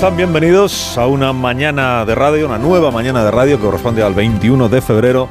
[0.00, 0.16] Están?
[0.16, 4.70] Bienvenidos a una mañana de radio, una nueva mañana de radio que corresponde al 21
[4.70, 5.28] de febrero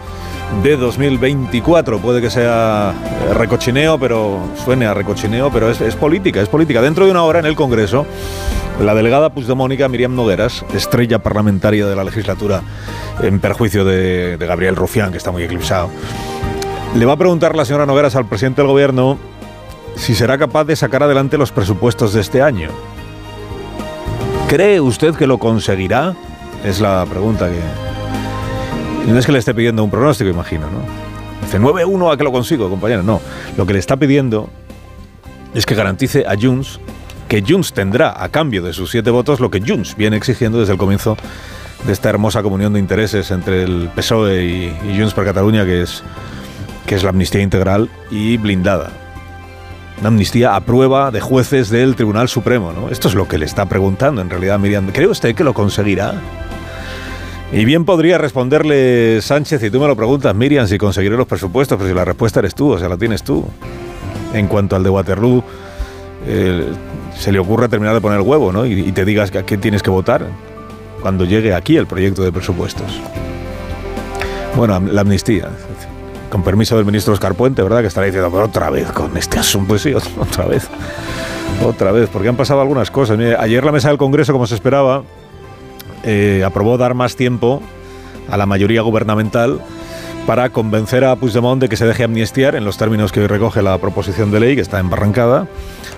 [0.61, 1.97] de 2024.
[1.97, 6.83] Puede que sea eh, recochineo, pero suene a recochineo, pero es, política, es política.
[6.83, 8.05] Dentro de una hora en el Congreso,
[8.79, 12.61] la delegada Puigdemónica Miriam Nogueras, estrella parlamentaria de la legislatura
[13.23, 15.89] en perjuicio de, de Gabriel Rufián, que está muy eclipsado,
[16.95, 19.17] le va a preguntar la señora Nogueras al presidente del gobierno
[19.95, 22.69] si será capaz de sacar adelante los presupuestos de este año.
[24.49, 26.15] ¿Cree usted que lo conseguirá?
[26.65, 27.59] Es la pregunta que...
[29.07, 30.79] No es que le esté pidiendo un pronóstico, imagino, ¿no?
[31.43, 33.03] Dice 9-1 a que lo consigo, compañero.
[33.03, 33.21] No,
[33.57, 34.49] lo que le está pidiendo
[35.53, 36.79] es que garantice a Junts
[37.27, 40.73] que Junts tendrá a cambio de sus siete votos lo que Junts viene exigiendo desde
[40.73, 41.15] el comienzo
[41.85, 45.83] de esta hermosa comunión de intereses entre el PSOE y, y Junts per Cataluña, que
[45.83, 46.01] es,
[46.87, 48.89] que es la amnistía integral y blindada
[49.99, 52.71] una amnistía a prueba de jueces del Tribunal Supremo.
[52.71, 52.89] ¿no?
[52.89, 54.87] Esto es lo que le está preguntando en realidad Miriam.
[54.91, 56.13] ¿Cree usted que lo conseguirá?
[57.51, 61.77] Y bien podría responderle Sánchez, y tú me lo preguntas, Miriam, si conseguiré los presupuestos,
[61.77, 63.43] pero si la respuesta eres tú, o sea, la tienes tú.
[64.33, 65.43] En cuanto al de Waterloo,
[66.27, 66.65] eh,
[67.17, 68.67] se le ocurre terminar de poner el huevo, ¿no?
[68.67, 70.27] Y, y te digas que a qué tienes que votar
[71.01, 73.01] cuando llegue aquí el proyecto de presupuestos.
[74.55, 75.49] Bueno, la amnistía
[76.29, 77.81] con permiso del ministro Oscar Puente, ¿verdad?
[77.81, 79.77] Que estará diciendo, pero otra vez con este asunto.
[79.77, 80.67] Sí, otra vez.
[81.63, 83.19] Otra vez, porque han pasado algunas cosas.
[83.39, 85.03] Ayer la mesa del Congreso, como se esperaba,
[86.03, 87.61] eh, aprobó dar más tiempo
[88.29, 89.59] a la mayoría gubernamental
[90.25, 93.61] para convencer a Puigdemont de que se deje amnistiar en los términos que hoy recoge
[93.63, 95.47] la proposición de ley, que está embarrancada,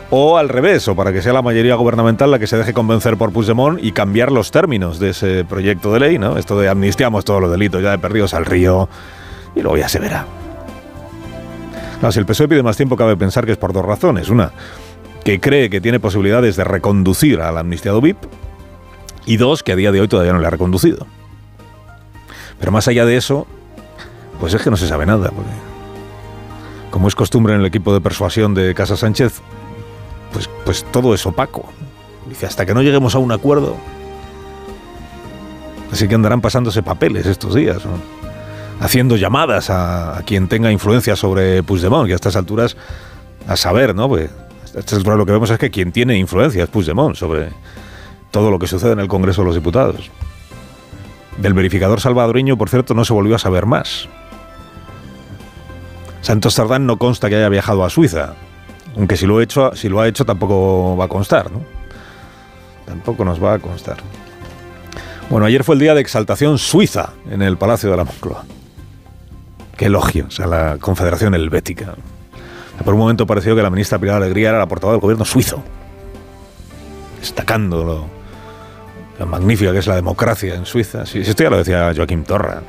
[0.09, 3.17] o al revés, o para que sea la mayoría gubernamental la que se deje convencer
[3.17, 6.37] por Puigdemont y cambiar los términos de ese proyecto de ley, ¿no?
[6.37, 8.87] Esto de amnistiamos todos los delitos ya de perdidos al río,
[9.55, 10.25] y luego ya se verá.
[12.01, 14.29] No, si el PSOE pide más tiempo, cabe pensar que es por dos razones.
[14.29, 14.51] Una,
[15.23, 18.17] que cree que tiene posibilidades de reconducir al amnistiado VIP.
[19.25, 21.05] Y dos, que a día de hoy todavía no le ha reconducido.
[22.59, 23.45] Pero más allá de eso,
[24.39, 25.31] pues es que no se sabe nada.
[26.89, 29.41] Como es costumbre en el equipo de persuasión de Casa Sánchez,
[30.33, 31.71] pues, pues todo es opaco.
[32.27, 33.75] Dice, hasta que no lleguemos a un acuerdo.
[35.91, 37.85] Así que andarán pasándose papeles estos días.
[37.85, 38.30] ¿no?
[38.81, 42.75] Haciendo llamadas a, quien tenga influencia sobre Puigdemont, que a estas alturas,
[43.47, 44.09] a saber, ¿no?
[44.09, 44.29] Pues
[44.75, 47.49] a estas alturas lo que vemos es que quien tiene influencia es Puigdemont sobre
[48.31, 50.09] todo lo que sucede en el Congreso de los Diputados.
[51.37, 54.09] Del verificador salvadoreño, por cierto, no se volvió a saber más.
[56.21, 58.33] Santos Tardán no consta que haya viajado a Suiza,
[58.97, 61.61] aunque si lo, ha hecho, si lo ha hecho tampoco va a constar, ¿no?
[62.85, 63.97] Tampoco nos va a constar.
[65.29, 68.43] Bueno, ayer fue el día de exaltación suiza en el Palacio de la Moncloa.
[69.81, 71.95] Qué elogios a la Confederación Helvética.
[72.85, 75.63] Por un momento pareció que la ministra Pilar Alegría era la portavoz del gobierno suizo,
[77.19, 78.05] destacando lo,
[79.17, 81.07] lo, magnífica que es la democracia en Suiza.
[81.07, 82.61] Sí, esto ya lo decía Joaquín Torra,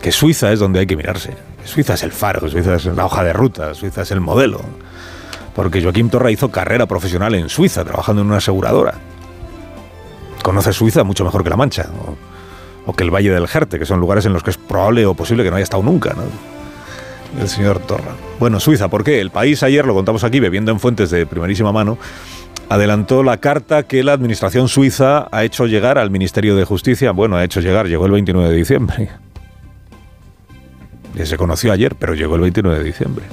[0.00, 1.36] que Suiza es donde hay que mirarse.
[1.64, 4.60] Suiza es el faro, Suiza es la hoja de ruta, Suiza es el modelo.
[5.52, 8.94] Porque Joaquín Torra hizo carrera profesional en Suiza, trabajando en una aseguradora.
[10.44, 11.88] Conoce Suiza mucho mejor que La Mancha.
[12.88, 15.12] O que el Valle del Jerte, que son lugares en los que es probable o
[15.12, 16.22] posible que no haya estado nunca, ¿no?
[17.38, 18.14] El señor Torra.
[18.40, 19.20] Bueno, Suiza, ¿por qué?
[19.20, 21.98] El país ayer, lo contamos aquí, bebiendo en fuentes de primerísima mano,
[22.70, 27.10] adelantó la carta que la administración suiza ha hecho llegar al Ministerio de Justicia.
[27.10, 29.10] Bueno, ha hecho llegar, llegó el 29 de diciembre.
[31.22, 33.26] Se conoció ayer, pero llegó el 29 de diciembre.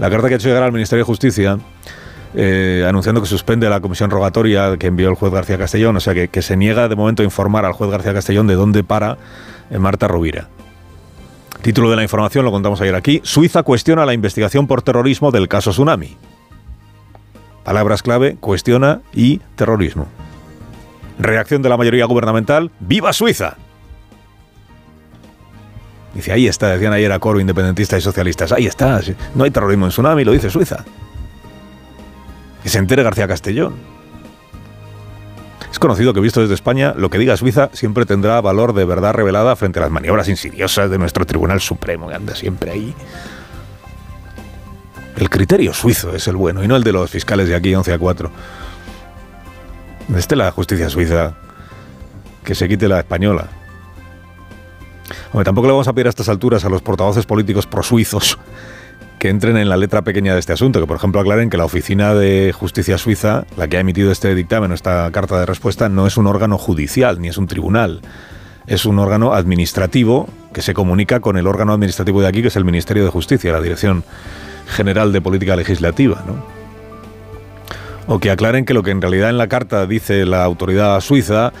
[0.00, 1.58] La carta que ha hecho llegar al Ministerio de Justicia,
[2.34, 6.14] eh, anunciando que suspende la comisión rogatoria que envió el juez García Castellón, o sea
[6.14, 9.18] que, que se niega de momento a informar al juez García Castellón de dónde para
[9.70, 10.48] eh, Marta Rovira.
[11.62, 13.20] Título de la información lo contamos ayer aquí.
[13.24, 16.16] Suiza cuestiona la investigación por terrorismo del caso Tsunami.
[17.64, 20.06] Palabras clave, cuestiona y terrorismo.
[21.18, 23.56] Reacción de la mayoría gubernamental, ¡Viva Suiza!
[26.14, 29.00] Dice, ahí está, decían ayer a coro independentistas y socialistas, ahí está,
[29.34, 30.84] no hay terrorismo en Tsunami, lo dice Suiza.
[32.62, 33.74] Que se entere García Castellón.
[35.70, 39.12] Es conocido que visto desde España, lo que diga Suiza siempre tendrá valor de verdad
[39.12, 42.94] revelada frente a las maniobras insidiosas de nuestro Tribunal Supremo, que anda siempre ahí.
[45.16, 47.92] El criterio suizo es el bueno y no el de los fiscales de aquí 11
[47.92, 48.30] a 4.
[50.16, 51.34] Este la justicia suiza
[52.44, 53.48] que se quite la española.
[55.32, 58.38] Hombre, tampoco le vamos a pedir a estas alturas a los portavoces políticos prosuizos
[59.18, 61.64] que entren en la letra pequeña de este asunto, que por ejemplo aclaren que la
[61.64, 66.06] Oficina de Justicia Suiza, la que ha emitido este dictamen, esta carta de respuesta, no
[66.06, 68.00] es un órgano judicial ni es un tribunal.
[68.66, 72.56] Es un órgano administrativo que se comunica con el órgano administrativo de aquí, que es
[72.56, 74.04] el Ministerio de Justicia, la Dirección
[74.66, 76.22] General de Política Legislativa.
[76.26, 76.44] ¿no?
[78.06, 81.52] O que aclaren que lo que en realidad en la carta dice la autoridad suiza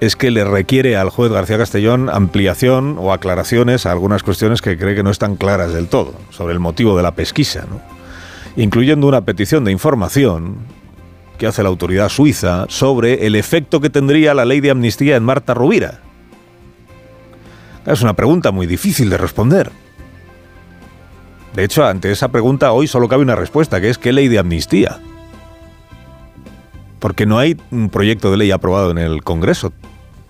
[0.00, 4.78] es que le requiere al juez García Castellón ampliación o aclaraciones a algunas cuestiones que
[4.78, 7.80] cree que no están claras del todo sobre el motivo de la pesquisa, ¿no?
[8.56, 10.56] incluyendo una petición de información
[11.38, 15.22] que hace la autoridad suiza sobre el efecto que tendría la ley de amnistía en
[15.22, 16.00] Marta Rubira.
[17.86, 19.70] Es una pregunta muy difícil de responder.
[21.54, 24.38] De hecho, ante esa pregunta hoy solo cabe una respuesta, que es ¿qué ley de
[24.38, 25.00] amnistía?
[26.98, 29.72] Porque no hay un proyecto de ley aprobado en el Congreso.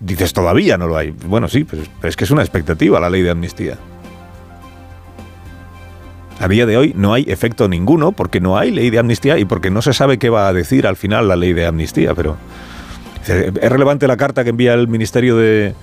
[0.00, 1.10] Dices, todavía no lo hay.
[1.10, 3.76] Bueno, sí, pero es que es una expectativa la ley de amnistía.
[6.40, 9.44] A día de hoy no hay efecto ninguno porque no hay ley de amnistía y
[9.44, 12.14] porque no se sabe qué va a decir al final la ley de amnistía.
[12.14, 12.36] Pero
[13.26, 15.74] es relevante la carta que envía el Ministerio de,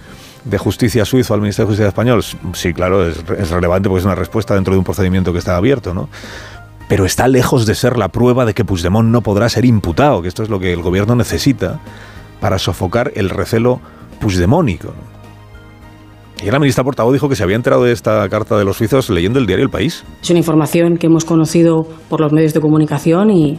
[0.58, 2.24] Justicia suizo al Ministerio de Justicia español.
[2.54, 5.58] Sí, claro, es, es, relevante porque es una respuesta dentro de un procedimiento que está
[5.58, 6.08] abierto, ¿no?
[6.88, 10.30] Pero está lejos de ser la prueba de que Puigdemont no podrá ser imputado, que
[10.30, 11.80] esto es lo que el gobierno necesita
[12.40, 13.82] para sofocar el recelo
[14.20, 14.94] puigdemónico.
[16.44, 19.10] Y la ministra portavoz dijo que se había enterado de esta carta de los suizos
[19.10, 20.04] leyendo el diario El País.
[20.22, 23.58] Es una información que hemos conocido por los medios de comunicación y,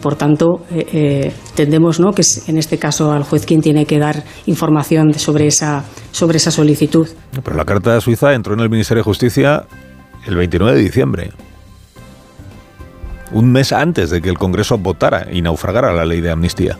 [0.00, 2.12] por tanto eh, eh, entendemos ¿no?
[2.12, 6.38] que es en este caso al juez quien tiene que dar información sobre esa, sobre
[6.38, 7.06] esa solicitud.
[7.42, 9.66] Pero la carta de suiza entró en el Ministerio de Justicia
[10.26, 11.32] el 29 de diciembre,
[13.32, 16.78] un mes antes de que el Congreso votara y naufragara la ley de amnistía.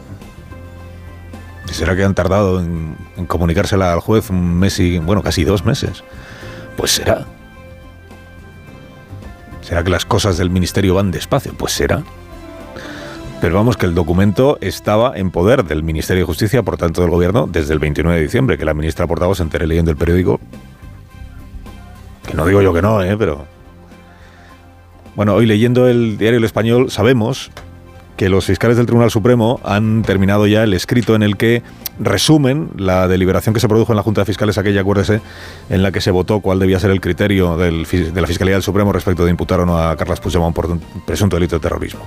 [1.71, 6.05] ¿Será que han tardado en, comunicársela al juez un mes y, bueno, casi dos meses?
[6.77, 7.27] Pues será.
[9.63, 11.55] ¿Será que las cosas del ministerio van despacio?
[11.57, 12.03] Pues será.
[13.41, 17.11] Pero vamos, que el documento estaba en poder del Ministerio de Justicia, por tanto del
[17.11, 20.41] Gobierno, desde el 29 de diciembre, que la ministra portavoz se entere leyendo el periódico.
[22.27, 23.17] Que no digo yo que no, ¿eh?
[23.17, 23.47] Pero...
[25.17, 27.51] Bueno, hoy leyendo el diario El Español sabemos
[28.17, 31.63] que los fiscales del Tribunal Supremo han terminado ya el escrito en el que
[31.99, 35.21] resumen la deliberación que se produjo en la Junta de Fiscales, aquella, acuérdese,
[35.71, 38.93] en la que se votó cuál debía ser el criterio de la Fiscalía del Supremo
[38.93, 42.05] respecto de imputar o no a Carlos Puigdemont por un presunto delito de terrorismo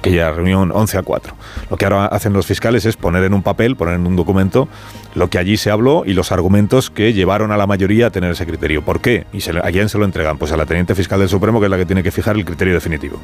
[0.00, 1.34] aquella reunión 11 a 4.
[1.70, 4.68] Lo que ahora hacen los fiscales es poner en un papel, poner en un documento
[5.14, 8.32] lo que allí se habló y los argumentos que llevaron a la mayoría a tener
[8.32, 8.82] ese criterio.
[8.82, 9.26] ¿Por qué?
[9.32, 10.38] ¿Y se, a quién se lo entregan?
[10.38, 12.44] Pues a la Teniente Fiscal del Supremo, que es la que tiene que fijar el
[12.44, 13.20] criterio definitivo.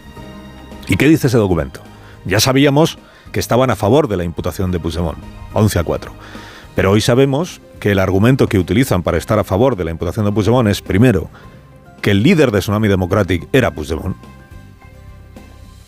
[0.87, 1.81] ¿Y qué dice ese documento?
[2.27, 2.99] Ya sabíamos
[3.33, 5.19] que estaban a favor de la imputación de Puigdemont,
[5.53, 6.13] 11 a 4.
[6.75, 10.27] Pero hoy sabemos que el argumento que utilizan para estar a favor de la imputación
[10.27, 11.31] de Puigdemont es, primero,
[12.03, 14.17] que el líder de Tsunami Democratic era Puigdemont,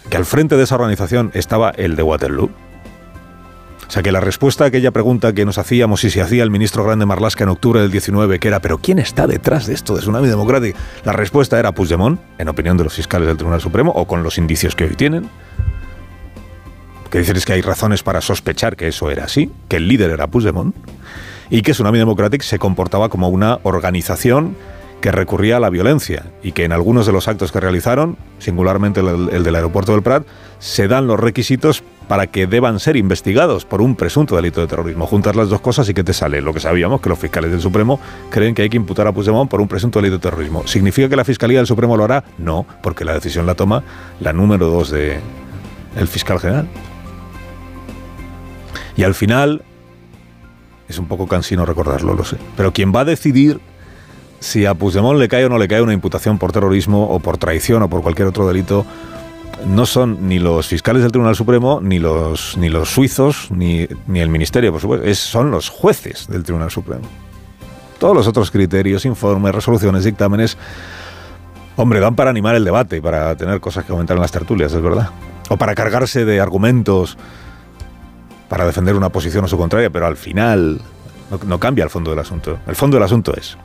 [0.08, 2.50] que al frente de esa organización estaba el de Waterloo.
[3.86, 6.50] O sea que la respuesta a aquella pregunta que nos hacíamos y se hacía el
[6.50, 9.94] ministro Grande Marlaska en octubre del 19, que era, ¿pero quién está detrás de esto
[9.94, 10.76] de Tsunami Democratic?
[11.04, 14.38] La respuesta era Puigdemont, en opinión de los fiscales del Tribunal Supremo, o con los
[14.38, 15.28] indicios que hoy tienen
[17.10, 20.26] que dicen que hay razones para sospechar que eso era así, que el líder era
[20.26, 20.74] Puigdemont,
[21.50, 24.56] y que Tsunami Democratic se comportaba como una organización
[25.00, 29.00] que recurría a la violencia y que en algunos de los actos que realizaron, singularmente
[29.00, 30.26] el, del aeropuerto del Prat,
[30.58, 35.06] se dan los requisitos para que deban ser investigados por un presunto delito de terrorismo.
[35.06, 37.60] Juntas las dos cosas y que te sale lo que sabíamos, que los fiscales del
[37.60, 38.00] Supremo
[38.30, 40.66] creen que hay que imputar a Puigdemont por un presunto delito de terrorismo.
[40.66, 42.24] ¿Significa que la Fiscalía del Supremo lo hará?
[42.38, 43.84] No, porque la decisión la toma
[44.20, 45.20] la número dos de
[46.08, 46.66] fiscal general.
[48.98, 49.62] Y al final,
[50.88, 53.60] es un poco cansino recordarlo, lo sé, pero quien va a decidir
[54.40, 57.38] si a Puigdemont le cae o no le cae una imputación por terrorismo o por
[57.38, 58.84] traición o por cualquier otro delito,
[59.68, 64.18] no son ni los fiscales del Tribunal Supremo, ni los, ni los suizos, ni, ni
[64.18, 67.04] el Ministerio, por supuesto, es, son los jueces del Tribunal Supremo.
[68.00, 70.58] Todos los otros criterios, informes, resoluciones, dictámenes,
[71.76, 74.82] hombre, dan para animar el debate, para tener cosas que comentar en las tertulias, es
[74.82, 75.10] verdad.
[75.50, 77.16] O para cargarse de argumentos
[78.48, 80.80] para defender una posición o su contraria, pero al final
[81.46, 82.58] no, cambia el fondo del asunto.
[82.66, 83.58] El fondo del asunto es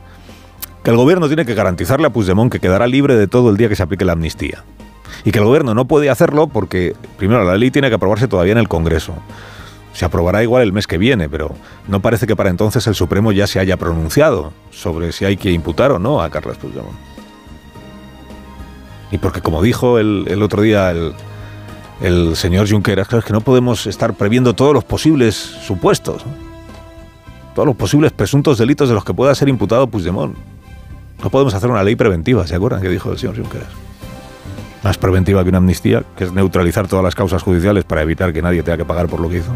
[0.83, 3.69] que el gobierno tiene que garantizarle a Puigdemont que quedará libre de todo el día
[3.69, 4.63] que se aplique la amnistía.
[5.23, 8.51] Y que el gobierno no puede hacerlo porque, primero, la ley tiene que aprobarse todavía
[8.51, 9.15] en el Congreso.
[9.93, 11.55] Se aprobará igual el mes que viene, pero
[11.87, 15.51] no parece que para entonces el Supremo ya se haya pronunciado sobre si hay que
[15.51, 16.97] imputar o no a Carlos Puigdemont.
[19.11, 21.13] Y porque, como dijo el, el otro día el,
[22.03, 26.23] el señor Junqueras, claro, que no podemos estar previendo todos los posibles supuestos.
[27.55, 30.35] todos los posibles presuntos delitos de los que pueda ser imputado Puigdemont.
[31.23, 33.69] No podemos hacer una ley preventiva, ¿se acuerdan que dijo el señor Junqueras?
[34.83, 38.41] Más preventiva que una amnistía, que es neutralizar todas las causas judiciales para evitar que
[38.41, 39.53] nadie tenga que pagar por lo que hizo.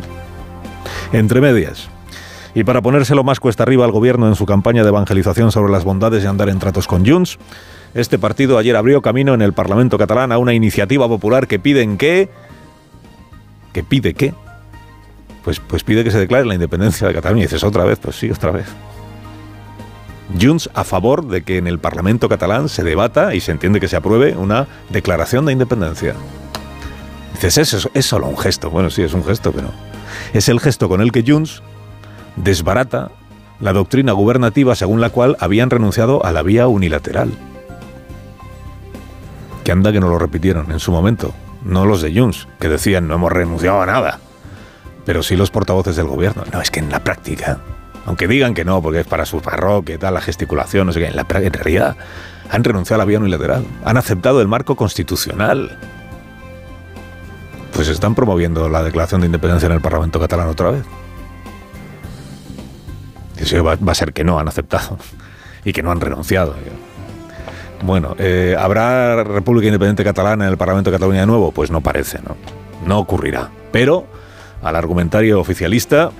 [1.11, 1.89] Entre medias,
[2.57, 5.83] y para ponérselo más cuesta arriba al gobierno en su campaña de evangelización sobre las
[5.83, 7.37] bondades de andar en tratos con Junts,
[7.93, 11.99] este partido ayer abrió camino en el Parlamento catalán a una iniciativa popular que piden
[11.99, 12.29] que...
[13.73, 14.33] ¿Que pide qué?
[15.43, 17.43] Pues, pues pide que se declare la independencia de Cataluña.
[17.43, 17.99] Y dices, ¿otra vez?
[17.99, 18.65] Pues sí, otra vez.
[20.41, 23.87] Junts a favor de que en el Parlamento catalán se debata y se entiende que
[23.87, 26.15] se apruebe una declaración de independencia.
[27.33, 28.71] Dices, eso es solo un gesto.
[28.71, 29.69] Bueno, sí, es un gesto, pero
[30.33, 31.61] es el gesto con el que Junts
[32.37, 33.11] desbarata
[33.59, 37.31] la doctrina gubernativa según la cual habían renunciado a la vía unilateral.
[39.63, 43.07] Que anda que no lo repitieron en su momento, no los de Junts, que decían
[43.07, 44.19] no hemos renunciado a nada,
[45.05, 46.43] pero sí los portavoces del gobierno.
[46.53, 47.59] No, es que en la práctica,
[48.05, 51.07] aunque digan que no, porque es para su parroquia, tal, la gesticulación, no sé qué,
[51.07, 51.97] en, la, en realidad
[52.49, 55.77] han renunciado a la vía unilateral, han aceptado el marco constitucional.
[57.73, 60.83] Pues están promoviendo la declaración de independencia en el Parlamento catalán otra vez.
[63.47, 64.97] Eso va, a ser que no han aceptado
[65.63, 66.55] y que no han renunciado.
[67.81, 71.51] Bueno, eh, ¿habrá República Independiente Catalana en el Parlamento de Cataluña de nuevo?
[71.51, 72.35] Pues no parece, ¿no?
[72.85, 73.49] No ocurrirá.
[73.71, 74.05] Pero
[74.61, 76.11] al argumentario oficialista,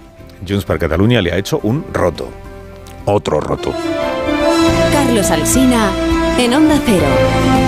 [0.47, 2.29] Junts per Catalunya le ha hecho un roto.
[3.05, 3.73] Otro roto.
[4.93, 5.91] Carlos Alsina
[6.37, 7.66] en Onda Cero.